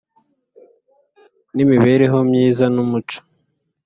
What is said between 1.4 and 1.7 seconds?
n